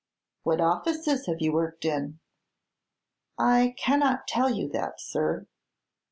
[0.41, 2.17] "What offices have you worked in?"
[3.37, 5.45] "I cannot tell you that, sir."